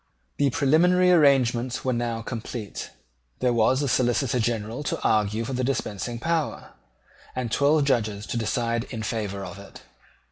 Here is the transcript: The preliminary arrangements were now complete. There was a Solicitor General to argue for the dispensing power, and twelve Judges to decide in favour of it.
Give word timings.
The 0.37 0.49
preliminary 0.49 1.11
arrangements 1.11 1.85
were 1.85 1.93
now 1.93 2.23
complete. 2.23 2.89
There 3.37 3.53
was 3.53 3.83
a 3.83 3.87
Solicitor 3.87 4.39
General 4.39 4.81
to 4.85 4.99
argue 5.03 5.45
for 5.45 5.53
the 5.53 5.63
dispensing 5.63 6.17
power, 6.17 6.71
and 7.35 7.51
twelve 7.51 7.85
Judges 7.85 8.25
to 8.25 8.35
decide 8.37 8.85
in 8.85 9.03
favour 9.03 9.45
of 9.45 9.59
it. 9.59 9.83